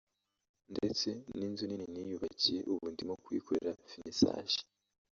ndetse 0.71 1.09
n’inzu 1.37 1.63
nini 1.67 1.85
niyubakiye 1.93 2.59
ubu 2.71 2.85
ndimo 2.93 3.13
kuyikorera 3.23 3.71
finisaje 3.89 4.59